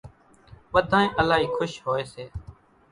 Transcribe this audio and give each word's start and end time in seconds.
ٻڌانئين 0.71 1.09
الائي 1.21 1.47
کُش 1.55 1.71
ھوئي 1.85 2.03
سي 2.13 2.23